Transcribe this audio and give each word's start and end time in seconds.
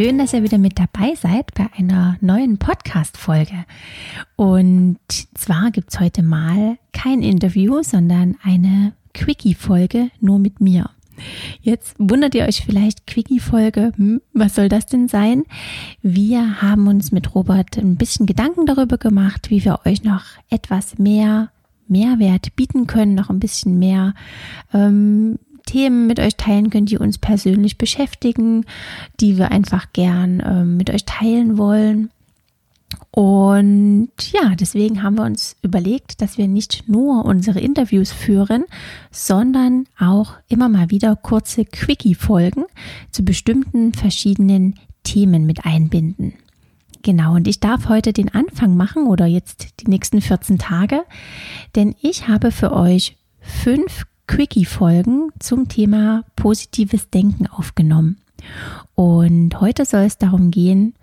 Schön, 0.00 0.18
dass 0.18 0.32
ihr 0.32 0.44
wieder 0.44 0.58
mit 0.58 0.78
dabei 0.78 1.16
seid 1.16 1.52
bei 1.54 1.66
einer 1.76 2.18
neuen 2.20 2.58
Podcast-Folge. 2.58 3.64
Und 4.36 5.00
zwar 5.34 5.72
gibt 5.72 5.92
es 5.92 5.98
heute 5.98 6.22
mal 6.22 6.78
kein 6.92 7.20
Interview, 7.20 7.82
sondern 7.82 8.36
eine 8.44 8.92
Quickie-Folge 9.12 10.12
nur 10.20 10.38
mit 10.38 10.60
mir. 10.60 10.88
Jetzt 11.62 11.96
wundert 11.98 12.36
ihr 12.36 12.44
euch 12.44 12.64
vielleicht, 12.64 13.08
Quickie-Folge, 13.08 13.92
hm, 13.96 14.20
was 14.34 14.54
soll 14.54 14.68
das 14.68 14.86
denn 14.86 15.08
sein? 15.08 15.42
Wir 16.00 16.62
haben 16.62 16.86
uns 16.86 17.10
mit 17.10 17.34
Robert 17.34 17.76
ein 17.76 17.96
bisschen 17.96 18.26
Gedanken 18.26 18.66
darüber 18.66 18.98
gemacht, 18.98 19.50
wie 19.50 19.64
wir 19.64 19.80
euch 19.84 20.04
noch 20.04 20.22
etwas 20.48 20.98
mehr 21.00 21.50
Mehrwert 21.88 22.54
bieten 22.54 22.86
können, 22.86 23.16
noch 23.16 23.30
ein 23.30 23.40
bisschen 23.40 23.80
mehr 23.80 24.14
ähm, 24.72 25.40
Themen 25.68 26.06
mit 26.06 26.18
euch 26.18 26.36
teilen 26.36 26.70
können, 26.70 26.86
die 26.86 26.96
uns 26.96 27.18
persönlich 27.18 27.76
beschäftigen, 27.76 28.64
die 29.20 29.36
wir 29.36 29.50
einfach 29.50 29.92
gern 29.92 30.40
äh, 30.40 30.64
mit 30.64 30.88
euch 30.88 31.04
teilen 31.04 31.58
wollen. 31.58 32.10
Und 33.10 34.10
ja, 34.32 34.54
deswegen 34.54 35.02
haben 35.02 35.16
wir 35.16 35.24
uns 35.24 35.56
überlegt, 35.60 36.22
dass 36.22 36.38
wir 36.38 36.48
nicht 36.48 36.88
nur 36.88 37.26
unsere 37.26 37.60
Interviews 37.60 38.12
führen, 38.12 38.64
sondern 39.10 39.84
auch 39.98 40.34
immer 40.48 40.70
mal 40.70 40.90
wieder 40.90 41.14
kurze 41.16 41.66
Quickie-Folgen 41.66 42.64
zu 43.10 43.24
bestimmten 43.24 43.92
verschiedenen 43.92 44.76
Themen 45.02 45.44
mit 45.44 45.66
einbinden. 45.66 46.32
Genau, 47.02 47.34
und 47.34 47.46
ich 47.46 47.60
darf 47.60 47.88
heute 47.88 48.14
den 48.14 48.32
Anfang 48.32 48.74
machen 48.74 49.06
oder 49.06 49.26
jetzt 49.26 49.80
die 49.80 49.90
nächsten 49.90 50.22
14 50.22 50.58
Tage, 50.58 51.02
denn 51.76 51.94
ich 52.00 52.26
habe 52.28 52.50
für 52.52 52.72
euch 52.72 53.16
fünf 53.40 54.06
Quickie-Folgen 54.28 55.32
zum 55.40 55.68
Thema 55.68 56.22
positives 56.36 57.10
Denken 57.10 57.48
aufgenommen. 57.48 58.18
Und 58.94 59.60
heute 59.60 59.84
soll 59.84 60.02
es 60.02 60.18
darum 60.18 60.52
gehen, 60.52 60.94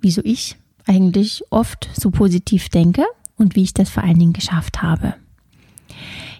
wieso 0.00 0.20
ich 0.24 0.56
eigentlich 0.86 1.42
oft 1.50 1.88
so 1.98 2.10
positiv 2.10 2.68
denke 2.68 3.04
und 3.36 3.56
wie 3.56 3.62
ich 3.62 3.74
das 3.74 3.90
vor 3.90 4.04
allen 4.04 4.18
Dingen 4.18 4.32
geschafft 4.32 4.82
habe. 4.82 5.14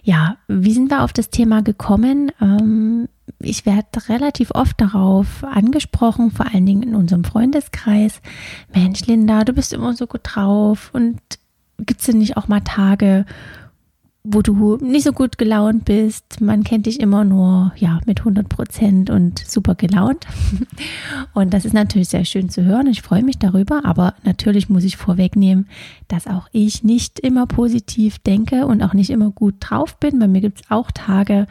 Ja, 0.03 0.37
wie 0.47 0.71
sind 0.71 0.91
wir 0.91 1.03
auf 1.03 1.13
das 1.13 1.31
Thema 1.31 1.63
gekommen? 1.63 2.31
Ähm, 2.39 3.09
ich 3.39 3.65
werde 3.65 4.07
relativ 4.07 4.51
oft 4.51 4.79
darauf 4.79 5.43
angesprochen, 5.43 6.29
vor 6.29 6.45
allen 6.45 6.65
Dingen 6.65 6.83
in 6.83 6.95
unserem 6.95 7.23
Freundeskreis. 7.23 8.21
Mensch, 8.73 9.07
Linda, 9.07 9.43
du 9.43 9.53
bist 9.53 9.73
immer 9.73 9.93
so 9.93 10.05
gut 10.05 10.21
drauf 10.23 10.91
und 10.93 11.19
gibt 11.79 12.01
es 12.01 12.05
denn 12.05 12.19
nicht 12.19 12.37
auch 12.37 12.47
mal 12.47 12.61
Tage, 12.61 13.25
wo 14.25 14.41
du 14.41 14.77
nicht 14.77 15.03
so 15.03 15.13
gut 15.13 15.37
gelaunt 15.37 15.85
bist. 15.85 16.41
Man 16.41 16.63
kennt 16.63 16.87
dich 16.87 16.99
immer 16.99 17.23
nur 17.23 17.71
ja 17.77 17.99
mit 18.05 18.19
100 18.19 18.49
Prozent 18.49 19.09
und 19.09 19.39
super 19.39 19.75
gelaunt. 19.75 20.25
Und 21.33 21.53
das 21.53 21.65
ist 21.65 21.73
natürlich 21.73 22.09
sehr 22.09 22.25
schön 22.25 22.49
zu 22.49 22.63
hören. 22.63 22.87
Ich 22.87 23.01
freue 23.01 23.23
mich 23.23 23.37
darüber. 23.37 23.85
Aber 23.85 24.15
natürlich 24.23 24.69
muss 24.69 24.83
ich 24.83 24.97
vorwegnehmen, 24.97 25.67
dass 26.07 26.27
auch 26.27 26.47
ich 26.51 26.83
nicht 26.83 27.19
immer 27.19 27.45
positiv 27.45 28.19
denke 28.19 28.65
und 28.65 28.81
auch 28.81 28.93
nicht 28.93 29.09
immer 29.09 29.31
gut 29.31 29.55
drauf 29.59 29.99
bin. 29.99 30.19
Bei 30.19 30.27
mir 30.27 30.41
gibt 30.41 30.61
es 30.61 30.71
auch 30.71 30.91
Tage, 30.91 31.47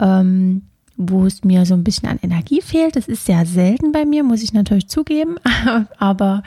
ähm, 0.00 0.62
wo 0.96 1.26
es 1.26 1.44
mir 1.44 1.66
so 1.66 1.74
ein 1.74 1.84
bisschen 1.84 2.08
an 2.08 2.18
Energie 2.22 2.60
fehlt. 2.60 2.96
Das 2.96 3.08
ist 3.08 3.26
sehr 3.26 3.46
selten 3.46 3.92
bei 3.92 4.04
mir, 4.04 4.24
muss 4.24 4.42
ich 4.42 4.52
natürlich 4.52 4.88
zugeben. 4.88 5.36
Aber 5.98 6.42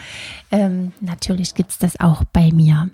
ähm, 0.52 0.92
natürlich 1.02 1.54
gibt 1.54 1.72
es 1.72 1.78
das 1.78 2.00
auch 2.00 2.24
bei 2.26 2.52
mir. 2.52 2.90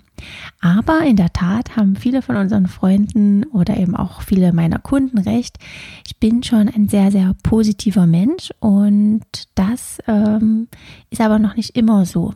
Aber 0.60 1.00
in 1.02 1.16
der 1.16 1.32
Tat 1.32 1.76
haben 1.76 1.96
viele 1.96 2.22
von 2.22 2.36
unseren 2.36 2.66
Freunden 2.66 3.44
oder 3.44 3.76
eben 3.76 3.96
auch 3.96 4.22
viele 4.22 4.52
meiner 4.52 4.78
Kunden 4.78 5.18
recht. 5.18 5.58
Ich 6.06 6.16
bin 6.18 6.42
schon 6.42 6.68
ein 6.68 6.88
sehr, 6.88 7.10
sehr 7.10 7.34
positiver 7.42 8.06
Mensch 8.06 8.50
und 8.60 9.22
das 9.54 9.98
ähm, 10.06 10.68
ist 11.10 11.20
aber 11.20 11.38
noch 11.38 11.56
nicht 11.56 11.76
immer 11.76 12.06
so. 12.06 12.34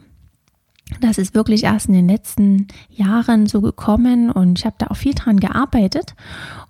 Das 1.00 1.18
ist 1.18 1.34
wirklich 1.34 1.64
erst 1.64 1.86
in 1.86 1.94
den 1.94 2.08
letzten 2.08 2.66
Jahren 2.90 3.46
so 3.46 3.60
gekommen 3.60 4.30
und 4.30 4.58
ich 4.58 4.66
habe 4.66 4.76
da 4.78 4.88
auch 4.88 4.96
viel 4.96 5.14
dran 5.14 5.38
gearbeitet 5.38 6.14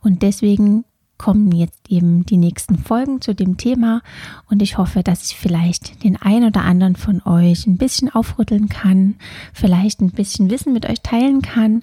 und 0.03 0.23
deswegen 0.23 0.85
kommen 1.21 1.53
jetzt 1.53 1.91
eben 1.91 2.25
die 2.25 2.39
nächsten 2.39 2.79
Folgen 2.79 3.21
zu 3.21 3.35
dem 3.35 3.59
Thema 3.59 4.01
und 4.49 4.63
ich 4.63 4.79
hoffe, 4.79 5.03
dass 5.03 5.31
ich 5.31 5.37
vielleicht 5.37 6.03
den 6.03 6.17
ein 6.17 6.45
oder 6.45 6.63
anderen 6.63 6.97
von 6.97 7.21
euch 7.27 7.67
ein 7.67 7.77
bisschen 7.77 8.09
aufrütteln 8.09 8.71
kann, 8.71 9.17
vielleicht 9.53 10.01
ein 10.01 10.13
bisschen 10.13 10.51
Wissen 10.51 10.73
mit 10.73 10.89
euch 10.89 11.03
teilen 11.03 11.43
kann 11.43 11.83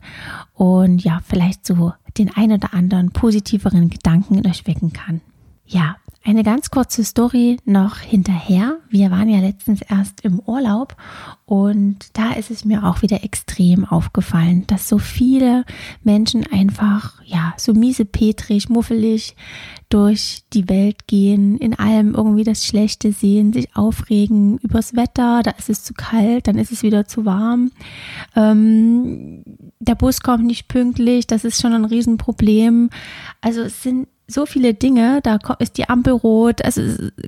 und 0.55 1.03
ja, 1.03 1.21
vielleicht 1.23 1.67
so 1.67 1.93
den 2.17 2.35
ein 2.35 2.51
oder 2.51 2.73
anderen 2.73 3.11
positiveren 3.11 3.91
Gedanken 3.91 4.39
in 4.39 4.47
euch 4.47 4.65
wecken 4.65 4.91
kann. 4.91 5.21
Ja, 5.67 5.97
eine 6.27 6.43
ganz 6.43 6.69
kurze 6.69 7.05
Story 7.05 7.57
noch 7.63 7.99
hinterher. 7.99 8.79
Wir 8.89 9.11
waren 9.11 9.29
ja 9.29 9.39
letztens 9.39 9.81
erst 9.81 10.25
im 10.25 10.41
Urlaub 10.41 10.97
und 11.45 12.17
da 12.17 12.33
ist 12.33 12.51
es 12.51 12.65
mir 12.65 12.83
auch 12.83 13.01
wieder 13.01 13.23
extrem 13.23 13.85
aufgefallen, 13.85 14.67
dass 14.67 14.89
so 14.89 14.97
viele 14.97 15.63
Menschen 16.03 16.45
einfach, 16.51 17.23
ja, 17.23 17.53
so 17.55 17.73
miesepetrig, 17.73 18.67
muffelig 18.67 19.37
durch 19.87 20.43
die 20.51 20.67
Welt 20.67 21.07
gehen, 21.07 21.57
in 21.57 21.79
allem 21.79 22.13
irgendwie 22.13 22.43
das 22.43 22.65
Schlechte 22.65 23.13
sehen, 23.13 23.53
sich 23.53 23.73
aufregen 23.73 24.57
übers 24.57 24.97
Wetter, 24.97 25.43
da 25.43 25.51
ist 25.51 25.69
es 25.69 25.85
zu 25.85 25.93
kalt, 25.93 26.49
dann 26.49 26.57
ist 26.57 26.73
es 26.73 26.83
wieder 26.83 27.07
zu 27.07 27.23
warm. 27.25 27.71
Ähm, 28.35 29.43
der 29.79 29.95
Bus 29.95 30.19
kommt 30.19 30.45
nicht 30.45 30.67
pünktlich, 30.67 31.25
das 31.25 31.45
ist 31.45 31.61
schon 31.61 31.71
ein 31.71 31.85
Riesenproblem. 31.85 32.89
Also 33.39 33.61
es 33.61 33.81
sind 33.81 34.09
so 34.27 34.45
viele 34.45 34.73
Dinge, 34.73 35.21
da 35.23 35.39
ist 35.59 35.77
die 35.77 35.89
Ampel 35.89 36.13
rot, 36.13 36.63
also 36.63 36.81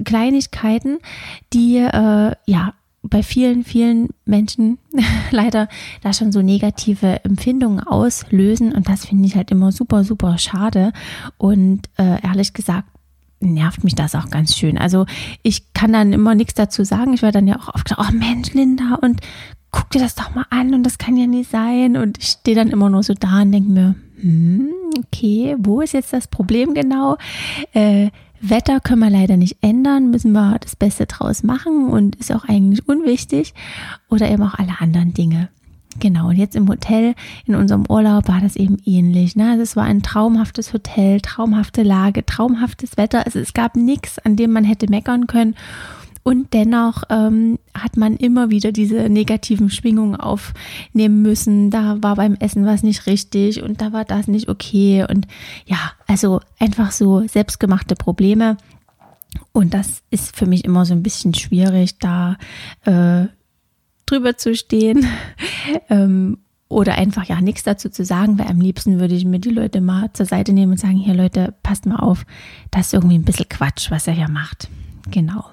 Kleinigkeiten, 0.03 0.99
die 1.53 1.77
äh, 1.77 2.35
ja 2.45 2.73
bei 3.01 3.23
vielen, 3.23 3.63
vielen 3.63 4.09
Menschen 4.25 4.77
leider 5.31 5.69
da 6.01 6.11
schon 6.11 6.31
so 6.31 6.41
negative 6.41 7.23
Empfindungen 7.23 7.79
auslösen 7.79 8.73
und 8.73 8.89
das 8.89 9.05
finde 9.05 9.25
ich 9.25 9.35
halt 9.35 9.51
immer 9.51 9.71
super, 9.71 10.03
super 10.03 10.37
schade 10.37 10.91
und 11.37 11.87
äh, 11.97 12.21
ehrlich 12.21 12.53
gesagt 12.53 12.87
nervt 13.41 13.85
mich 13.85 13.95
das 13.95 14.15
auch 14.15 14.29
ganz 14.29 14.57
schön. 14.57 14.77
Also 14.77 15.05
ich 15.43 15.73
kann 15.73 15.93
dann 15.93 16.11
immer 16.11 16.35
nichts 16.35 16.55
dazu 16.55 16.83
sagen. 16.83 17.13
Ich 17.13 17.21
werde 17.21 17.37
dann 17.37 17.47
ja 17.47 17.57
auch 17.57 17.73
oft 17.73 17.85
gesagt, 17.85 18.01
oh 18.05 18.13
Mensch, 18.13 18.53
Linda, 18.53 18.95
und 19.01 19.21
guck 19.71 19.89
dir 19.91 19.99
das 19.99 20.15
doch 20.15 20.35
mal 20.35 20.45
an 20.49 20.73
und 20.73 20.83
das 20.83 20.97
kann 20.97 21.15
ja 21.15 21.27
nie 21.27 21.43
sein. 21.43 21.95
Und 21.95 22.17
ich 22.17 22.27
stehe 22.27 22.55
dann 22.55 22.69
immer 22.69 22.89
nur 22.89 23.03
so 23.03 23.13
da 23.13 23.41
und 23.41 23.51
denke 23.51 23.69
mir, 23.69 23.95
hm, 24.21 24.69
okay, 24.97 25.55
wo 25.59 25.81
ist 25.81 25.93
jetzt 25.93 26.13
das 26.13 26.27
Problem 26.27 26.73
genau? 26.73 27.17
Äh, 27.73 28.09
Wetter 28.41 28.79
können 28.79 29.01
wir 29.01 29.09
leider 29.09 29.37
nicht 29.37 29.57
ändern, 29.61 30.11
müssen 30.11 30.31
wir 30.31 30.57
das 30.59 30.75
Beste 30.75 31.05
draus 31.05 31.43
machen 31.43 31.89
und 31.89 32.15
ist 32.15 32.31
auch 32.31 32.45
eigentlich 32.45 32.87
unwichtig. 32.87 33.53
Oder 34.09 34.29
eben 34.29 34.43
auch 34.43 34.53
alle 34.53 34.79
anderen 34.79 35.13
Dinge. 35.13 35.49
Genau, 35.99 36.29
und 36.29 36.37
jetzt 36.37 36.55
im 36.55 36.69
Hotel, 36.69 37.13
in 37.45 37.55
unserem 37.55 37.83
Urlaub 37.89 38.29
war 38.29 38.39
das 38.39 38.55
eben 38.55 38.77
ähnlich. 38.85 39.35
Ne? 39.35 39.49
Also 39.49 39.63
es 39.63 39.75
war 39.75 39.83
ein 39.83 40.01
traumhaftes 40.01 40.71
Hotel, 40.71 41.19
traumhafte 41.19 41.83
Lage, 41.83 42.25
traumhaftes 42.25 42.95
Wetter. 42.95 43.25
Also 43.25 43.39
es 43.39 43.53
gab 43.53 43.75
nichts, 43.75 44.19
an 44.19 44.37
dem 44.37 44.51
man 44.51 44.63
hätte 44.63 44.89
meckern 44.89 45.27
können. 45.27 45.55
Und 46.23 46.53
dennoch 46.53 47.03
ähm, 47.09 47.59
hat 47.73 47.97
man 47.97 48.15
immer 48.15 48.49
wieder 48.49 48.71
diese 48.71 49.09
negativen 49.09 49.69
Schwingungen 49.69 50.15
aufnehmen 50.15 51.21
müssen. 51.21 51.71
Da 51.71 51.97
war 52.01 52.15
beim 52.15 52.35
Essen 52.35 52.65
was 52.65 52.83
nicht 52.83 53.05
richtig 53.07 53.63
und 53.63 53.81
da 53.81 53.93
war 53.93 54.05
das 54.05 54.27
nicht 54.27 54.49
okay. 54.49 55.05
Und 55.09 55.27
ja, 55.65 55.93
also 56.07 56.41
einfach 56.59 56.91
so 56.91 57.27
selbstgemachte 57.27 57.95
Probleme. 57.95 58.57
Und 59.51 59.73
das 59.73 60.01
ist 60.09 60.35
für 60.35 60.45
mich 60.45 60.65
immer 60.65 60.85
so 60.85 60.93
ein 60.93 61.03
bisschen 61.03 61.33
schwierig, 61.33 61.99
da 61.99 62.37
äh, 62.85 63.27
drüber 64.05 64.37
zu 64.37 64.55
stehen. 64.55 65.05
ähm, 65.89 66.39
oder 66.69 66.95
einfach 66.95 67.23
ja 67.25 67.41
nichts 67.41 67.63
dazu 67.63 67.89
zu 67.89 68.05
sagen, 68.05 68.37
weil 68.37 68.47
am 68.47 68.61
liebsten 68.61 68.99
würde 68.99 69.15
ich 69.15 69.25
mir 69.25 69.39
die 69.39 69.49
Leute 69.49 69.81
mal 69.81 70.13
zur 70.13 70.27
Seite 70.27 70.53
nehmen 70.53 70.73
und 70.73 70.77
sagen, 70.77 70.97
hier 70.97 71.15
Leute, 71.15 71.55
passt 71.63 71.87
mal 71.87 71.95
auf, 71.95 72.25
das 72.69 72.87
ist 72.87 72.93
irgendwie 72.93 73.17
ein 73.17 73.23
bisschen 73.23 73.49
Quatsch, 73.49 73.89
was 73.89 74.05
er 74.05 74.13
hier 74.13 74.29
macht. 74.29 74.69
Genau. 75.09 75.45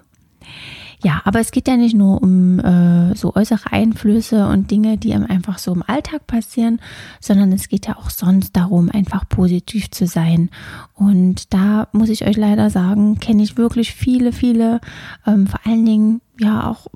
Ja, 1.03 1.21
aber 1.25 1.41
es 1.41 1.51
geht 1.51 1.69
ja 1.69 1.77
nicht 1.77 1.95
nur 1.95 2.23
um 2.23 2.59
äh, 2.59 3.15
so 3.15 3.35
äußere 3.35 3.71
Einflüsse 3.71 4.49
und 4.49 4.71
Dinge, 4.71 4.97
die 4.97 5.13
einem 5.13 5.27
einfach 5.27 5.59
so 5.59 5.73
im 5.75 5.83
Alltag 5.87 6.27
passieren, 6.27 6.81
sondern 7.21 7.53
es 7.53 7.69
geht 7.69 7.87
ja 7.87 7.97
auch 7.97 8.11
sonst 8.11 8.57
darum, 8.57 8.91
einfach 8.91 9.29
positiv 9.29 9.91
zu 9.91 10.07
sein. 10.07 10.51
Und 10.95 11.53
da 11.53 11.89
muss 11.93 12.09
ich 12.09 12.27
euch 12.27 12.37
leider 12.37 12.71
sagen, 12.71 13.19
kenne 13.21 13.43
ich 13.43 13.57
wirklich 13.59 13.93
viele, 13.93 14.33
viele, 14.33 14.81
ähm, 15.27 15.47
vor 15.47 15.61
allen 15.65 15.85
Dingen 15.85 16.21
ja 16.41 16.71
auch 16.71 16.87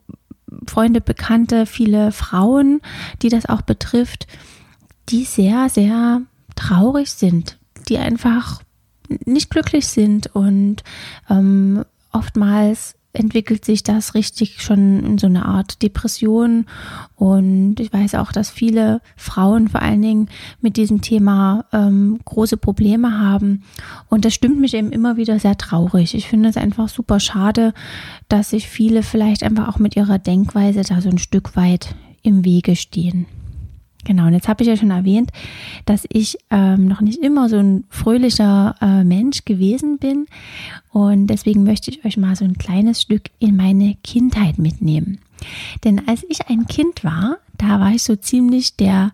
Freunde, 0.67 1.01
Bekannte, 1.01 1.67
viele 1.67 2.11
Frauen, 2.11 2.81
die 3.23 3.29
das 3.29 3.47
auch 3.47 3.63
betrifft, 3.63 4.27
die 5.11 5.25
sehr, 5.25 5.69
sehr 5.69 6.23
traurig 6.57 7.13
sind, 7.13 7.59
die 7.89 7.99
einfach 7.99 8.63
nicht 9.25 9.51
glücklich 9.51 9.89
sind 9.89 10.35
und 10.35 10.83
ähm, 11.29 11.85
oftmals 12.13 12.95
entwickelt 13.13 13.65
sich 13.65 13.83
das 13.83 14.15
richtig 14.15 14.63
schon 14.63 15.05
in 15.05 15.19
so 15.19 15.27
eine 15.27 15.45
Art 15.47 15.83
Depression. 15.83 16.67
Und 17.17 17.81
ich 17.81 17.93
weiß 17.93 18.15
auch, 18.15 18.33
dass 18.33 18.51
viele 18.51 19.01
Frauen 19.17 19.69
vor 19.69 19.83
allen 19.83 20.03
Dingen 20.03 20.29
mit 20.61 20.77
diesem 20.77 21.01
Thema 21.01 21.65
ähm, 21.73 22.21
große 22.25 22.57
Probleme 22.57 23.19
haben. 23.19 23.63
Und 24.09 24.25
das 24.25 24.35
stimmt 24.35 24.61
mich 24.61 24.75
eben 24.75 24.93
immer 24.93 25.17
wieder 25.17 25.39
sehr 25.39 25.59
traurig. 25.59 26.15
Ich 26.15 26.29
finde 26.29 26.49
es 26.49 26.57
einfach 26.57 26.89
super 26.89 27.19
schade, 27.19 27.75
dass 28.29 28.51
sich 28.51 28.69
viele 28.69 29.03
vielleicht 29.03 29.43
einfach 29.43 29.69
auch 29.69 29.79
mit 29.79 29.97
ihrer 29.97 30.19
Denkweise 30.19 30.83
da 30.83 31.01
so 31.01 31.09
ein 31.09 31.19
Stück 31.19 31.57
weit 31.57 31.95
im 32.23 32.45
Wege 32.45 32.77
stehen. 32.77 33.27
Genau, 34.05 34.27
und 34.27 34.33
jetzt 34.33 34.49
habe 34.49 34.63
ich 34.63 34.69
ja 34.69 34.77
schon 34.77 34.91
erwähnt, 34.91 35.31
dass 35.85 36.07
ich 36.11 36.39
ähm, 36.51 36.89
noch 36.89 37.01
nicht 37.01 37.23
immer 37.23 37.49
so 37.49 37.57
ein 37.57 37.85
fröhlicher 37.91 38.75
äh, 38.81 39.05
Mensch 39.05 39.45
gewesen 39.45 39.99
bin. 39.99 40.27
Und 40.91 41.27
deswegen 41.27 41.65
möchte 41.65 41.91
ich 41.91 42.05
euch 42.05 42.17
mal 42.17 42.35
so 42.35 42.45
ein 42.45 42.57
kleines 42.57 43.03
Stück 43.03 43.25
in 43.39 43.57
meine 43.57 43.97
Kindheit 44.03 44.59
mitnehmen. 44.59 45.19
Denn 45.85 46.07
als 46.09 46.25
ich 46.29 46.49
ein 46.49 46.67
Kind 46.67 47.05
war, 47.05 47.39
da 47.59 47.81
war 47.81 47.93
ich 47.93 48.03
so 48.03 48.17
ziemlich 48.17 48.77
der 48.77 49.13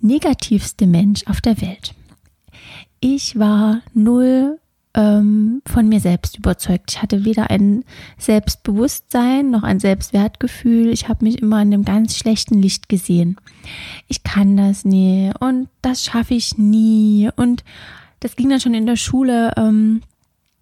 negativste 0.00 0.86
Mensch 0.86 1.26
auf 1.26 1.40
der 1.40 1.60
Welt. 1.60 1.94
Ich 3.00 3.38
war 3.38 3.80
null 3.94 4.58
ähm, 4.94 5.62
von 5.66 5.88
mir 5.88 6.00
selbst 6.00 6.38
überzeugt. 6.38 6.92
Ich 6.92 7.02
hatte 7.02 7.24
weder 7.24 7.50
ein 7.50 7.84
Selbstbewusstsein 8.18 9.50
noch 9.50 9.62
ein 9.62 9.80
Selbstwertgefühl. 9.80 10.88
Ich 10.88 11.08
habe 11.08 11.24
mich 11.24 11.40
immer 11.40 11.62
in 11.62 11.72
einem 11.72 11.84
ganz 11.84 12.16
schlechten 12.16 12.60
Licht 12.60 12.88
gesehen. 12.88 13.36
Ich 14.08 14.22
kann 14.22 14.56
das 14.56 14.84
nie 14.84 15.30
und 15.40 15.68
das 15.80 16.04
schaffe 16.04 16.34
ich 16.34 16.58
nie. 16.58 17.30
Und 17.36 17.64
das 18.20 18.36
ging 18.36 18.50
dann 18.50 18.60
schon 18.60 18.74
in 18.74 18.86
der 18.86 18.96
Schule. 18.96 19.52
Ähm, 19.56 20.02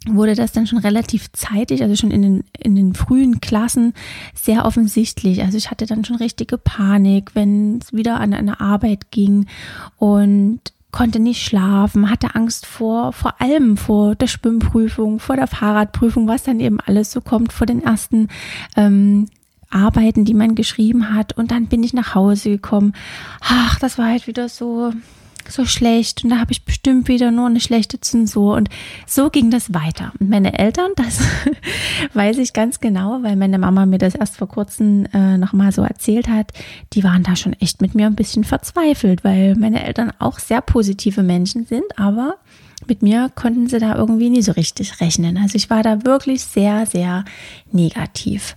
wurde 0.07 0.35
das 0.35 0.53
dann 0.53 0.67
schon 0.67 0.79
relativ 0.79 1.31
zeitig, 1.33 1.83
also 1.83 1.95
schon 1.95 2.11
in 2.11 2.23
den, 2.23 2.45
in 2.59 2.75
den 2.75 2.95
frühen 2.95 3.41
Klassen 3.41 3.93
sehr 4.35 4.65
offensichtlich. 4.65 5.43
Also 5.43 5.59
ich 5.59 5.71
hatte 5.71 5.85
dann 5.85 6.05
schon 6.05 6.17
richtige 6.17 6.57
Panik, 6.57 7.35
wenn 7.35 7.79
es 7.79 7.93
wieder 7.93 8.19
an 8.19 8.33
eine 8.33 8.61
Arbeit 8.61 9.11
ging 9.11 9.47
und 9.99 10.61
konnte 10.93 11.21
nicht 11.21 11.45
schlafen, 11.45 12.11
hatte 12.11 12.35
Angst 12.35 12.67
vor, 12.67 13.13
vor 13.13 13.41
allem 13.41 13.77
vor 13.77 14.15
der 14.15 14.27
Schwimmprüfung, 14.27 15.21
vor 15.21 15.37
der 15.37 15.47
Fahrradprüfung, 15.47 16.27
was 16.27 16.43
dann 16.43 16.61
eben 16.61 16.81
alles 16.81 17.13
so 17.13 17.21
kommt, 17.21 17.53
vor 17.53 17.67
den 17.67 17.83
ersten 17.83 18.29
ähm, 18.77 19.29
Arbeiten, 19.71 20.25
die 20.25 20.35
man 20.35 20.55
geschrieben 20.55 21.15
hat. 21.15 21.37
Und 21.37 21.53
dann 21.53 21.67
bin 21.67 21.83
ich 21.83 21.93
nach 21.93 22.15
Hause 22.15 22.51
gekommen. 22.51 22.93
Ach, 23.41 23.79
das 23.79 23.99
war 23.99 24.07
halt 24.07 24.27
wieder 24.27 24.49
so, 24.49 24.93
so 25.51 25.65
schlecht 25.65 26.25
und 26.25 26.31
da 26.31 26.39
habe 26.39 26.53
ich 26.53 26.65
bestimmt 26.65 27.09
wieder 27.09 27.31
nur 27.31 27.47
eine 27.47 27.61
schlechte 27.61 28.01
Zensur 28.01 28.57
und 28.57 28.69
so 29.07 29.31
ging 29.31 29.51
das 29.51 29.75
weiter. 29.75 30.13
Und 30.19 30.31
meine 30.31 30.59
Eltern, 30.59 30.93
das 30.97 31.21
weiß 32.15 32.39
ich 32.39 32.53
ganz 32.53 32.81
genau, 32.81 33.23
weil 33.23 33.37
meine 33.37 33.59
Mama 33.59 33.87
mir 33.87 33.99
das 33.99 34.15
erst 34.15 34.37
vor 34.37 34.49
kurzem 34.49 35.07
äh, 35.13 35.37
nochmal 35.39 35.73
so 35.73 35.83
erzählt 35.83 36.29
hat, 36.29 36.53
die 36.93 37.05
waren 37.05 37.23
da 37.23 37.37
schon 37.37 37.53
echt 37.55 37.81
mit 37.81 37.95
mir 37.95 38.07
ein 38.07 38.17
bisschen 38.17 38.45
verzweifelt, 38.45 39.25
weil 39.25 39.55
meine 39.57 39.85
Eltern 39.85 40.13
auch 40.19 40.39
sehr 40.39 40.61
positive 40.61 41.23
Menschen 41.23 41.67
sind, 41.67 41.99
aber 41.99 42.37
mit 42.87 43.03
mir 43.03 43.31
konnten 43.35 43.69
sie 43.69 43.79
da 43.79 43.95
irgendwie 43.95 44.31
nie 44.31 44.43
so 44.43 44.53
richtig 44.53 45.01
rechnen. 45.01 45.37
Also 45.37 45.57
ich 45.57 45.69
war 45.71 45.83
da 45.83 46.05
wirklich 46.05 46.45
sehr, 46.45 46.87
sehr 46.87 47.25
negativ. 47.71 48.57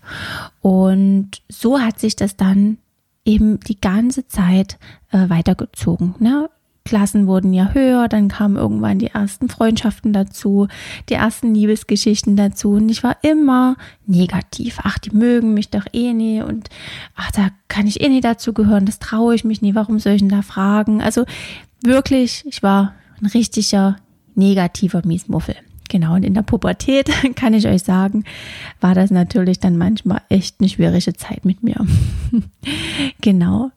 Und 0.61 1.41
so 1.49 1.79
hat 1.79 1.99
sich 1.99 2.15
das 2.15 2.37
dann 2.37 2.77
eben 3.25 3.59
die 3.61 3.79
ganze 3.79 4.27
Zeit 4.27 4.77
äh, 5.11 5.29
weitergezogen. 5.29 6.15
Ne? 6.19 6.49
Klassen 6.85 7.27
wurden 7.27 7.53
ja 7.53 7.71
höher, 7.73 8.09
dann 8.09 8.27
kamen 8.27 8.57
irgendwann 8.57 8.99
die 8.99 9.07
ersten 9.07 9.47
Freundschaften 9.47 10.11
dazu, 10.11 10.67
die 11.09 11.13
ersten 11.13 11.55
Liebesgeschichten 11.55 12.35
dazu 12.35 12.71
und 12.71 12.89
ich 12.89 13.03
war 13.03 13.17
immer 13.21 13.77
negativ. 14.05 14.79
Ach, 14.83 14.99
die 14.99 15.11
mögen 15.11 15.53
mich 15.53 15.69
doch 15.69 15.85
eh 15.93 16.13
nie 16.13 16.41
und 16.41 16.69
ach, 17.15 17.31
da 17.31 17.49
kann 17.69 17.87
ich 17.87 18.01
eh 18.01 18.09
nie 18.09 18.21
dazu 18.21 18.53
gehören, 18.53 18.85
das 18.85 18.99
traue 18.99 19.33
ich 19.33 19.45
mich 19.45 19.61
nie, 19.61 19.75
warum 19.75 19.99
soll 19.99 20.13
ich 20.13 20.21
denn 20.21 20.29
da 20.29 20.41
fragen? 20.41 21.01
Also 21.01 21.25
wirklich, 21.81 22.43
ich 22.47 22.63
war 22.63 22.93
ein 23.21 23.27
richtiger 23.27 23.97
negativer 24.35 25.01
Miesmuffel. 25.05 25.55
Genau, 25.89 26.15
und 26.15 26.23
in 26.23 26.33
der 26.33 26.41
Pubertät, 26.41 27.09
kann 27.35 27.53
ich 27.53 27.67
euch 27.67 27.83
sagen, 27.83 28.23
war 28.81 28.95
das 28.95 29.11
natürlich 29.11 29.59
dann 29.59 29.77
manchmal 29.77 30.21
echt 30.27 30.55
eine 30.59 30.69
schwierige 30.69 31.13
Zeit 31.13 31.45
mit 31.45 31.63
mir. 31.63 31.85
genau. 33.21 33.71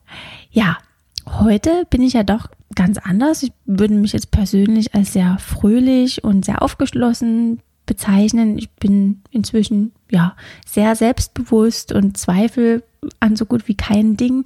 Ja, 0.50 0.78
heute 1.26 1.86
bin 1.90 2.02
ich 2.02 2.14
ja 2.14 2.22
doch 2.22 2.48
ganz 2.74 2.98
anders. 2.98 3.42
Ich 3.42 3.52
würde 3.64 3.94
mich 3.94 4.12
jetzt 4.12 4.30
persönlich 4.30 4.94
als 4.94 5.12
sehr 5.12 5.38
fröhlich 5.38 6.24
und 6.24 6.44
sehr 6.44 6.62
aufgeschlossen 6.62 7.60
bezeichnen. 7.86 8.58
Ich 8.58 8.70
bin 8.70 9.22
inzwischen 9.30 9.92
ja 10.10 10.34
sehr 10.66 10.96
selbstbewusst 10.96 11.92
und 11.92 12.16
zweifle 12.16 12.82
an 13.20 13.36
so 13.36 13.46
gut 13.46 13.68
wie 13.68 13.76
kein 13.76 14.16
Ding, 14.16 14.44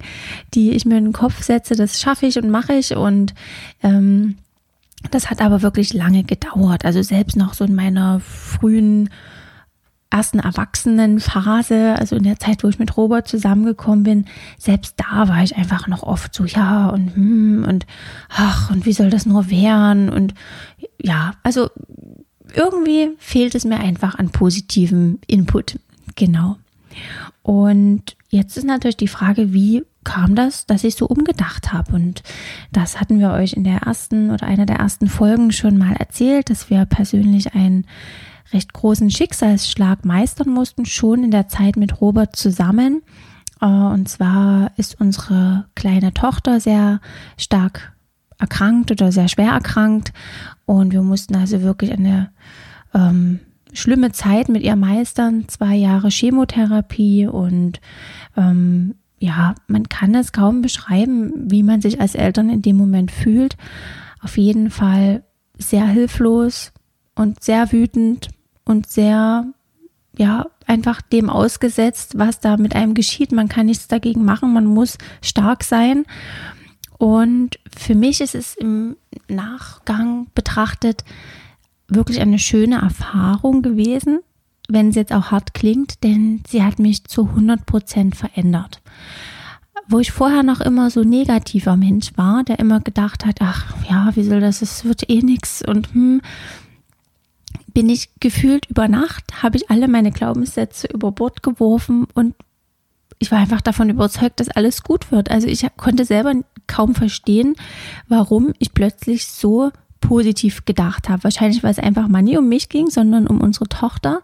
die 0.53 0.71
ich 0.71 0.85
mir 0.85 0.97
in 0.97 1.05
den 1.05 1.13
Kopf 1.13 1.41
setze. 1.41 1.75
Das 1.75 1.99
schaffe 1.99 2.27
ich 2.27 2.37
und 2.37 2.49
mache 2.49 2.73
ich 2.73 2.95
und 2.95 3.33
ähm, 3.81 4.35
das 5.09 5.31
hat 5.31 5.41
aber 5.41 5.63
wirklich 5.63 5.93
lange 5.93 6.23
gedauert. 6.23 6.85
Also 6.85 7.01
selbst 7.01 7.35
noch 7.35 7.55
so 7.55 7.63
in 7.65 7.73
meiner 7.73 8.19
frühen 8.19 9.09
ersten 10.11 10.39
Erwachsenenphase, 10.39 11.95
also 11.97 12.15
in 12.15 12.23
der 12.23 12.37
Zeit, 12.37 12.63
wo 12.63 12.67
ich 12.67 12.79
mit 12.79 12.97
Robert 12.97 13.27
zusammengekommen 13.27 14.03
bin, 14.03 14.25
selbst 14.57 14.95
da 14.97 15.27
war 15.27 15.41
ich 15.43 15.55
einfach 15.55 15.87
noch 15.87 16.03
oft 16.03 16.33
so, 16.33 16.45
ja 16.45 16.89
und 16.89 17.15
hm 17.15 17.65
und 17.67 17.85
ach 18.29 18.69
und 18.69 18.85
wie 18.85 18.93
soll 18.93 19.09
das 19.09 19.25
nur 19.25 19.49
werden 19.49 20.09
und 20.09 20.33
ja, 21.01 21.33
also 21.43 21.69
irgendwie 22.53 23.11
fehlt 23.17 23.55
es 23.55 23.65
mir 23.65 23.79
einfach 23.79 24.15
an 24.15 24.29
positivem 24.29 25.19
Input. 25.27 25.79
Genau. 26.15 26.57
Und 27.43 28.17
jetzt 28.29 28.57
ist 28.57 28.65
natürlich 28.65 28.97
die 28.97 29.07
Frage, 29.07 29.53
wie 29.53 29.83
kam 30.03 30.35
das, 30.35 30.65
dass 30.65 30.83
ich 30.83 30.95
so 30.95 31.05
umgedacht 31.05 31.73
habe. 31.73 31.93
Und 31.93 32.23
das 32.71 32.99
hatten 32.99 33.19
wir 33.19 33.31
euch 33.31 33.53
in 33.53 33.63
der 33.63 33.83
ersten 33.83 34.31
oder 34.31 34.47
einer 34.47 34.65
der 34.65 34.77
ersten 34.77 35.07
Folgen 35.07 35.51
schon 35.51 35.77
mal 35.77 35.93
erzählt, 35.93 36.49
dass 36.49 36.69
wir 36.69 36.85
persönlich 36.85 37.53
einen 37.53 37.85
recht 38.53 38.73
großen 38.73 39.09
Schicksalsschlag 39.09 40.05
meistern 40.05 40.49
mussten, 40.49 40.85
schon 40.85 41.23
in 41.23 41.31
der 41.31 41.47
Zeit 41.47 41.77
mit 41.77 42.01
Robert 42.01 42.35
zusammen. 42.35 43.01
Äh, 43.61 43.65
und 43.65 44.09
zwar 44.09 44.71
ist 44.77 44.99
unsere 44.99 45.65
kleine 45.75 46.13
Tochter 46.13 46.59
sehr 46.59 46.99
stark 47.37 47.93
erkrankt 48.39 48.91
oder 48.91 49.11
sehr 49.11 49.27
schwer 49.27 49.51
erkrankt. 49.51 50.11
Und 50.65 50.93
wir 50.93 51.01
mussten 51.01 51.35
also 51.35 51.61
wirklich 51.61 51.91
eine 51.91 52.31
ähm, 52.93 53.39
schlimme 53.73 54.11
Zeit 54.11 54.49
mit 54.49 54.63
ihr 54.63 54.75
meistern. 54.75 55.47
Zwei 55.47 55.75
Jahre 55.75 56.09
Chemotherapie 56.09 57.27
und 57.27 57.79
ähm, 58.35 58.95
ja, 59.19 59.53
man 59.67 59.87
kann 59.87 60.15
es 60.15 60.31
kaum 60.31 60.63
beschreiben, 60.63 61.31
wie 61.51 61.61
man 61.61 61.79
sich 61.79 62.01
als 62.01 62.15
Eltern 62.15 62.49
in 62.49 62.63
dem 62.63 62.75
Moment 62.75 63.11
fühlt. 63.11 63.55
Auf 64.21 64.37
jeden 64.37 64.71
Fall 64.71 65.23
sehr 65.57 65.85
hilflos 65.85 66.73
und 67.15 67.43
sehr 67.43 67.71
wütend 67.71 68.29
und 68.65 68.87
sehr, 68.87 69.45
ja, 70.17 70.45
einfach 70.65 71.01
dem 71.01 71.29
ausgesetzt, 71.29 72.17
was 72.17 72.39
da 72.39 72.57
mit 72.57 72.75
einem 72.75 72.93
geschieht. 72.93 73.31
Man 73.31 73.49
kann 73.49 73.65
nichts 73.65 73.87
dagegen 73.87 74.23
machen, 74.23 74.53
man 74.53 74.65
muss 74.65 74.97
stark 75.21 75.63
sein. 75.63 76.05
Und 76.97 77.59
für 77.75 77.95
mich 77.95 78.21
ist 78.21 78.35
es 78.35 78.55
im 78.55 78.95
Nachgang 79.27 80.27
betrachtet 80.35 81.03
wirklich 81.87 82.21
eine 82.21 82.39
schöne 82.39 82.81
Erfahrung 82.81 83.61
gewesen, 83.61 84.19
wenn 84.69 84.89
es 84.89 84.95
jetzt 84.95 85.11
auch 85.11 85.31
hart 85.31 85.53
klingt, 85.53 86.03
denn 86.03 86.41
sie 86.47 86.63
hat 86.63 86.79
mich 86.79 87.03
zu 87.05 87.27
100 87.27 87.65
Prozent 87.65 88.15
verändert. 88.15 88.81
Wo 89.89 89.99
ich 89.99 90.11
vorher 90.11 90.43
noch 90.43 90.61
immer 90.61 90.89
so 90.89 91.03
negativer 91.03 91.75
Mensch 91.75 92.11
war, 92.15 92.43
der 92.43 92.59
immer 92.59 92.79
gedacht 92.79 93.25
hat, 93.25 93.37
ach 93.41 93.73
ja, 93.89 94.11
wie 94.15 94.23
soll 94.23 94.39
das, 94.39 94.61
es 94.61 94.85
wird 94.85 95.09
eh 95.09 95.21
nichts 95.21 95.61
und 95.67 95.91
hm, 95.93 96.21
bin 97.73 97.89
ich 97.89 98.09
gefühlt 98.19 98.65
über 98.67 98.87
Nacht, 98.87 99.43
habe 99.43 99.57
ich 99.57 99.69
alle 99.69 99.87
meine 99.87 100.11
Glaubenssätze 100.11 100.87
über 100.87 101.11
Bord 101.11 101.43
geworfen 101.43 102.07
und 102.13 102.35
ich 103.19 103.31
war 103.31 103.37
einfach 103.37 103.61
davon 103.61 103.89
überzeugt, 103.89 104.39
dass 104.39 104.49
alles 104.49 104.81
gut 104.81 105.11
wird. 105.11 105.29
Also 105.29 105.47
ich 105.47 105.65
konnte 105.77 106.05
selber 106.05 106.33
kaum 106.65 106.95
verstehen, 106.95 107.55
warum 108.07 108.53
ich 108.57 108.73
plötzlich 108.73 109.27
so 109.27 109.71
positiv 109.99 110.65
gedacht 110.65 111.07
habe. 111.07 111.23
Wahrscheinlich, 111.23 111.61
weil 111.61 111.71
es 111.71 111.77
einfach 111.77 112.07
mal 112.07 112.23
nie 112.23 112.37
um 112.37 112.49
mich 112.49 112.67
ging, 112.69 112.89
sondern 112.89 113.27
um 113.27 113.39
unsere 113.39 113.69
Tochter. 113.69 114.21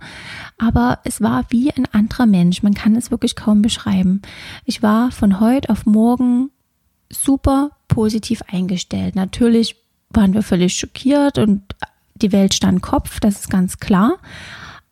Aber 0.57 0.99
es 1.03 1.21
war 1.21 1.45
wie 1.49 1.71
ein 1.71 1.85
anderer 1.93 2.25
Mensch. 2.25 2.63
Man 2.63 2.73
kann 2.73 2.95
es 2.95 3.11
wirklich 3.11 3.35
kaum 3.35 3.61
beschreiben. 3.61 4.23
Ich 4.65 4.81
war 4.81 5.11
von 5.11 5.39
heute 5.39 5.69
auf 5.69 5.85
morgen 5.85 6.49
super 7.09 7.71
positiv 7.87 8.41
eingestellt. 8.47 9.15
Natürlich 9.15 9.75
waren 10.09 10.33
wir 10.33 10.41
völlig 10.41 10.75
schockiert 10.75 11.37
und 11.37 11.61
die 12.21 12.31
Welt 12.31 12.53
stand 12.53 12.81
Kopf, 12.81 13.19
das 13.19 13.41
ist 13.41 13.49
ganz 13.49 13.77
klar. 13.77 14.17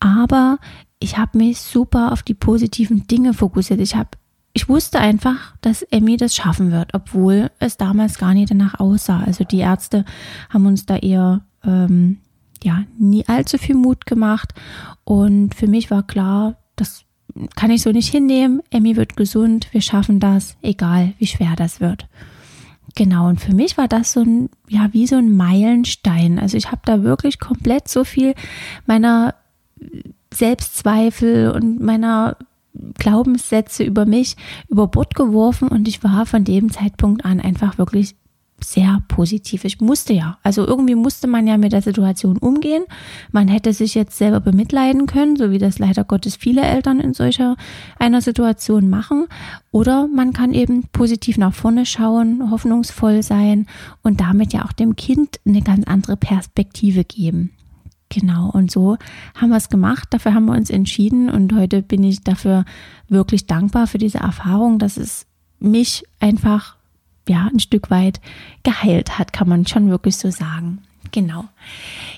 Aber 0.00 0.58
ich 0.98 1.18
habe 1.18 1.38
mich 1.38 1.60
super 1.60 2.12
auf 2.12 2.22
die 2.22 2.34
positiven 2.34 3.06
Dinge 3.06 3.34
fokussiert. 3.34 3.80
Ich 3.80 3.94
habe 3.94 4.10
ich 4.52 4.70
wusste 4.70 4.98
einfach, 4.98 5.54
dass 5.60 5.82
Emmy 5.82 6.16
das 6.16 6.34
schaffen 6.34 6.72
wird, 6.72 6.94
obwohl 6.94 7.50
es 7.58 7.76
damals 7.76 8.16
gar 8.16 8.32
nicht 8.32 8.50
danach 8.50 8.80
aussah. 8.80 9.20
Also 9.20 9.44
die 9.44 9.58
Ärzte 9.58 10.06
haben 10.48 10.64
uns 10.64 10.86
da 10.86 10.96
eher 10.96 11.42
ähm, 11.62 12.20
ja 12.64 12.84
nie 12.98 13.28
allzu 13.28 13.58
viel 13.58 13.74
Mut 13.74 14.06
gemacht 14.06 14.54
und 15.04 15.54
für 15.54 15.66
mich 15.66 15.90
war 15.90 16.06
klar, 16.06 16.56
das 16.74 17.04
kann 17.54 17.70
ich 17.70 17.82
so 17.82 17.92
nicht 17.92 18.08
hinnehmen. 18.08 18.62
Emmy 18.70 18.96
wird 18.96 19.16
gesund, 19.16 19.68
wir 19.72 19.82
schaffen 19.82 20.20
das, 20.20 20.56
egal 20.62 21.12
wie 21.18 21.26
schwer 21.26 21.52
das 21.54 21.80
wird. 21.80 22.08
Genau, 22.96 23.28
und 23.28 23.40
für 23.40 23.54
mich 23.54 23.76
war 23.76 23.88
das 23.88 24.12
so 24.12 24.22
ein, 24.22 24.48
ja, 24.68 24.88
wie 24.92 25.06
so 25.06 25.16
ein 25.16 25.36
Meilenstein. 25.36 26.38
Also 26.38 26.56
ich 26.56 26.72
habe 26.72 26.80
da 26.86 27.02
wirklich 27.02 27.38
komplett 27.38 27.88
so 27.88 28.04
viel 28.04 28.34
meiner 28.86 29.34
Selbstzweifel 30.32 31.50
und 31.50 31.78
meiner 31.80 32.38
Glaubenssätze 32.94 33.84
über 33.84 34.06
mich 34.06 34.36
über 34.68 34.86
Bord 34.86 35.14
geworfen 35.14 35.68
und 35.68 35.88
ich 35.88 36.02
war 36.04 36.26
von 36.26 36.44
dem 36.44 36.72
Zeitpunkt 36.72 37.24
an 37.24 37.40
einfach 37.40 37.78
wirklich 37.78 38.16
sehr 38.64 39.02
positiv. 39.08 39.64
Ich 39.64 39.80
musste 39.80 40.12
ja, 40.12 40.38
also 40.42 40.66
irgendwie 40.66 40.94
musste 40.94 41.26
man 41.26 41.46
ja 41.46 41.56
mit 41.56 41.72
der 41.72 41.82
Situation 41.82 42.38
umgehen. 42.38 42.84
Man 43.30 43.48
hätte 43.48 43.72
sich 43.72 43.94
jetzt 43.94 44.16
selber 44.16 44.40
bemitleiden 44.40 45.06
können, 45.06 45.36
so 45.36 45.50
wie 45.50 45.58
das 45.58 45.78
leider 45.78 46.04
Gottes 46.04 46.36
viele 46.36 46.62
Eltern 46.62 47.00
in 47.00 47.12
solcher 47.12 47.56
einer 47.98 48.22
Situation 48.22 48.88
machen. 48.88 49.26
Oder 49.72 50.08
man 50.08 50.32
kann 50.32 50.54
eben 50.54 50.84
positiv 50.92 51.36
nach 51.36 51.54
vorne 51.54 51.84
schauen, 51.84 52.50
hoffnungsvoll 52.50 53.22
sein 53.22 53.66
und 54.02 54.20
damit 54.20 54.52
ja 54.52 54.64
auch 54.64 54.72
dem 54.72 54.96
Kind 54.96 55.38
eine 55.46 55.62
ganz 55.62 55.86
andere 55.86 56.16
Perspektive 56.16 57.04
geben. 57.04 57.52
Genau, 58.08 58.50
und 58.50 58.70
so 58.70 58.96
haben 59.34 59.50
wir 59.50 59.56
es 59.56 59.68
gemacht, 59.68 60.08
dafür 60.10 60.32
haben 60.32 60.46
wir 60.46 60.54
uns 60.54 60.70
entschieden 60.70 61.28
und 61.28 61.52
heute 61.52 61.82
bin 61.82 62.04
ich 62.04 62.22
dafür 62.22 62.64
wirklich 63.08 63.46
dankbar 63.46 63.88
für 63.88 63.98
diese 63.98 64.18
Erfahrung, 64.18 64.78
dass 64.78 64.96
es 64.96 65.26
mich 65.58 66.04
einfach 66.20 66.75
ja 67.28 67.48
ein 67.52 67.60
Stück 67.60 67.90
weit 67.90 68.20
geheilt 68.62 69.18
hat, 69.18 69.32
kann 69.32 69.48
man 69.48 69.66
schon 69.66 69.90
wirklich 69.90 70.16
so 70.16 70.30
sagen. 70.30 70.78
Genau. 71.12 71.44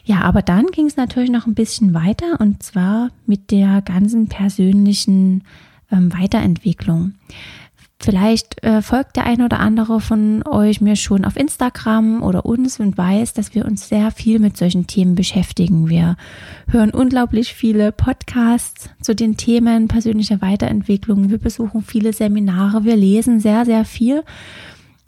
Ja, 0.05 0.23
aber 0.23 0.43
dann 0.43 0.67
ging 0.67 0.87
es 0.87 0.97
natürlich 0.97 1.31
noch 1.31 1.47
ein 1.47 1.55
bisschen 1.55 1.95
weiter 1.95 2.41
und 2.41 2.63
zwar 2.63 3.11
mit 3.27 3.51
der 3.51 3.83
ganzen 3.83 4.29
persönlichen 4.29 5.45
ähm, 5.93 6.13
Weiterentwicklung. 6.13 7.15
Vielleicht 8.01 8.63
äh, 8.63 8.81
folgt 8.81 9.17
der 9.17 9.25
eine 9.25 9.45
oder 9.45 9.59
andere 9.59 10.01
von 10.01 10.45
euch 10.47 10.81
mir 10.81 10.95
schon 10.95 11.25
auf 11.25 11.37
Instagram 11.37 12.23
oder 12.23 12.47
uns 12.47 12.79
und 12.79 12.97
weiß, 12.97 13.33
dass 13.33 13.57
wir 13.57 13.65
uns 13.65 13.89
sehr 13.89 14.13
viel 14.13 14.39
mit 14.39 14.57
solchen 14.57 14.87
Themen 14.87 15.17
beschäftigen. 15.17 15.89
Wir 15.89 16.17
hören 16.69 16.91
unglaublich 16.91 17.55
viele 17.55 17.91
Podcasts 17.91 18.89
zu 19.01 19.17
den 19.17 19.37
Themen 19.37 19.89
persönlicher 19.89 20.41
Weiterentwicklung. 20.41 21.29
Wir 21.29 21.39
besuchen 21.39 21.83
viele 21.83 22.13
Seminare. 22.13 22.85
Wir 22.85 22.95
lesen 22.95 23.41
sehr, 23.41 23.65
sehr 23.65 23.85
viel 23.85 24.23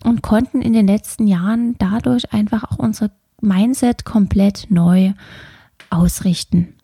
und 0.04 0.22
konnten 0.22 0.62
in 0.62 0.72
den 0.72 0.86
letzten 0.86 1.26
Jahren 1.26 1.76
dadurch 1.78 2.32
einfach 2.32 2.64
auch 2.64 2.78
unser 2.78 3.10
Mindset 3.40 4.04
komplett 4.04 4.66
neu 4.70 5.12
ausrichten. 5.90 6.74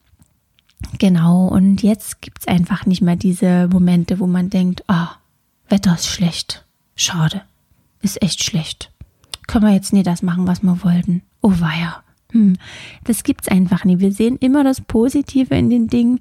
Genau, 0.99 1.49
und 1.49 1.83
jetzt 1.83 2.21
gibt 2.21 2.41
es 2.41 2.49
einfach 2.49 2.87
nicht 2.87 3.03
mehr 3.03 3.17
diese 3.17 3.69
Momente, 3.69 4.21
wo 4.21 4.27
man 4.27 4.51
denkt, 4.51 4.85
ah, 4.89 5.11
oh, 5.11 5.17
Wetter 5.69 5.95
ist 5.95 6.07
schlecht. 6.07 6.65
Schade. 6.95 7.43
Ist 8.03 8.23
echt 8.23 8.43
schlecht. 8.45 8.93
Können 9.47 9.65
wir 9.65 9.75
jetzt 9.75 9.93
nie 9.93 10.03
das 10.03 10.23
machen, 10.23 10.47
was 10.47 10.63
wir 10.63 10.83
wollten. 10.85 11.23
Oh 11.41 11.53
weia. 11.59 12.03
Hm. 12.33 12.57
Das 13.05 13.23
gibt's 13.23 13.49
einfach 13.49 13.85
nie. 13.85 13.99
Wir 13.99 14.13
sehen 14.13 14.37
immer 14.37 14.65
das 14.65 14.81
Positive 14.81 15.55
in 15.55 15.71
den 15.71 15.89
Dingen 15.89 16.21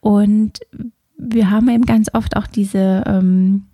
und 0.00 0.60
wir 1.16 1.50
haben 1.50 1.68
eben 1.68 1.86
ganz 1.86 2.08
oft 2.12 2.36
auch 2.36 2.46
diese 2.46 3.04
ähm, 3.06 3.66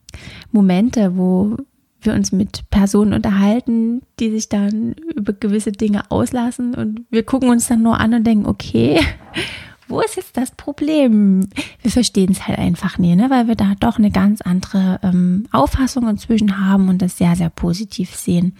Momente, 0.52 1.16
wo 1.16 1.56
wir 2.02 2.14
uns 2.14 2.32
mit 2.32 2.68
Personen 2.70 3.12
unterhalten, 3.12 4.02
die 4.18 4.30
sich 4.30 4.48
dann 4.48 4.94
über 5.14 5.32
gewisse 5.32 5.72
Dinge 5.72 6.10
auslassen 6.10 6.74
und 6.74 7.02
wir 7.10 7.22
gucken 7.22 7.50
uns 7.50 7.68
dann 7.68 7.82
nur 7.82 7.98
an 7.98 8.14
und 8.14 8.26
denken, 8.26 8.46
okay, 8.46 9.00
wo 9.90 10.00
ist 10.00 10.16
jetzt 10.16 10.36
das 10.36 10.52
Problem? 10.52 11.48
Wir 11.82 11.90
verstehen 11.90 12.30
es 12.30 12.46
halt 12.46 12.58
einfach 12.58 12.96
nie, 12.96 13.16
ne? 13.16 13.28
weil 13.28 13.48
wir 13.48 13.56
da 13.56 13.74
doch 13.78 13.98
eine 13.98 14.10
ganz 14.10 14.40
andere 14.40 15.00
ähm, 15.02 15.46
Auffassung 15.50 16.08
inzwischen 16.08 16.64
haben 16.64 16.88
und 16.88 17.02
das 17.02 17.18
sehr, 17.18 17.34
sehr 17.36 17.50
positiv 17.50 18.14
sehen. 18.14 18.56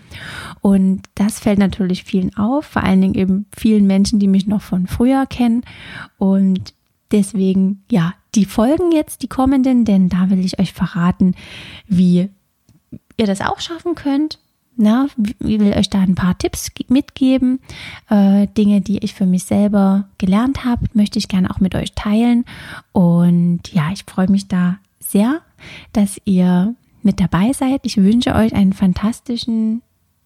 Und 0.61 1.03
das 1.15 1.39
fällt 1.39 1.59
natürlich 1.59 2.05
vielen 2.05 2.37
auf, 2.37 2.67
vor 2.67 2.83
allen 2.83 3.01
Dingen 3.01 3.15
eben 3.15 3.47
vielen 3.57 3.87
Menschen, 3.87 4.19
die 4.19 4.29
mich 4.29 4.47
noch 4.47 4.63
von 4.63 4.89
früher 4.89 5.25
kennen. 5.27 5.63
Und 6.19 6.75
deswegen, 7.13 7.85
ja, 7.91 8.15
die 8.35 8.45
Folgen 8.45 8.93
jetzt, 8.93 9.23
die 9.23 9.29
kommenden, 9.29 9.85
denn 9.85 10.09
da 10.09 10.31
will 10.31 10.45
ich 10.45 10.59
euch 10.59 10.73
verraten, 10.73 11.35
wie 11.87 12.31
ihr 13.21 13.27
das 13.27 13.41
auch 13.41 13.61
schaffen 13.61 13.95
könnt, 13.95 14.39
na, 14.77 15.09
ich 15.41 15.61
will 15.61 15.75
euch 15.75 15.91
da 15.91 16.01
ein 16.01 16.15
paar 16.15 16.39
Tipps 16.39 16.71
mitgeben. 16.89 17.61
Äh, 18.09 18.47
Dinge, 18.57 18.81
die 18.81 18.99
ich 18.99 19.15
für 19.15 19.27
mich 19.27 19.45
selber 19.45 20.09
gelernt 20.17 20.65
habe, 20.65 20.87
möchte 20.95 21.19
ich 21.19 21.29
gerne 21.29 21.51
auch 21.51 21.61
mit 21.61 21.75
euch 21.75 21.93
teilen. 21.93 22.47
Und 22.93 23.61
ja, 23.73 23.91
ich 23.93 24.05
freue 24.05 24.31
mich 24.31 24.49
da 24.49 24.79
sehr, 24.99 25.43
dass 25.93 26.19
ihr 26.25 26.75
mit 27.03 27.21
dabei 27.21 27.53
seid. 27.53 27.81
Ich 27.85 27.99
wünsche 27.99 28.35
euch 28.35 28.55
einen 28.55 28.73
fantastischen 28.73 29.83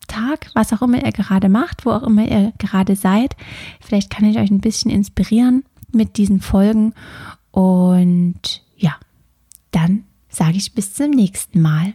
Tag, 0.07 0.51
was 0.55 0.73
auch 0.73 0.83
immer 0.83 1.05
ihr 1.05 1.13
gerade 1.13 1.49
macht, 1.49 1.85
wo 1.85 1.91
auch 1.91 2.03
immer 2.05 2.25
ihr 2.25 2.53
gerade 2.59 2.95
seid. 2.95 3.35
Vielleicht 3.81 4.11
kann 4.11 4.25
ich 4.25 4.39
euch 4.39 4.51
ein 4.51 4.61
bisschen 4.61 4.91
inspirieren 4.91 5.65
mit 5.91 6.17
diesen 6.17 6.41
Folgen. 6.41 6.95
Und 7.51 8.63
ja, 8.77 8.95
dann 9.73 10.05
sage 10.29 10.59
ich 10.59 10.75
bis 10.75 10.95
zum 10.95 11.11
nächsten 11.11 11.61
Mal. 11.61 11.95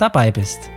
dabei 0.00 0.30
bist. 0.30 0.70